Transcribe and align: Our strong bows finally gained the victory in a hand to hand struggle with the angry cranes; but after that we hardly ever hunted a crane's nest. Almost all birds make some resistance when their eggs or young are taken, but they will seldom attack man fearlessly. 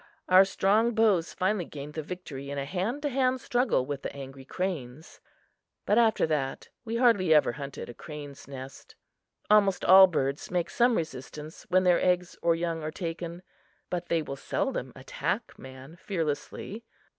Our 0.27 0.45
strong 0.45 0.95
bows 0.95 1.31
finally 1.31 1.65
gained 1.65 1.93
the 1.93 2.01
victory 2.01 2.49
in 2.49 2.57
a 2.57 2.65
hand 2.65 3.03
to 3.03 3.09
hand 3.09 3.39
struggle 3.39 3.85
with 3.85 4.01
the 4.01 4.11
angry 4.15 4.45
cranes; 4.45 5.21
but 5.85 5.99
after 5.99 6.25
that 6.25 6.69
we 6.83 6.95
hardly 6.95 7.35
ever 7.35 7.51
hunted 7.51 7.87
a 7.87 7.93
crane's 7.93 8.47
nest. 8.47 8.95
Almost 9.51 9.85
all 9.85 10.07
birds 10.07 10.49
make 10.49 10.71
some 10.71 10.95
resistance 10.95 11.67
when 11.69 11.83
their 11.83 12.01
eggs 12.03 12.35
or 12.41 12.55
young 12.55 12.81
are 12.81 12.89
taken, 12.89 13.43
but 13.91 14.07
they 14.07 14.23
will 14.23 14.35
seldom 14.35 14.91
attack 14.95 15.59
man 15.59 15.95
fearlessly. 15.97 16.83